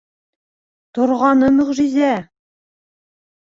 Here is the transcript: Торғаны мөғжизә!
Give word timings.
Торғаны 0.99 1.51
мөғжизә! 1.59 2.11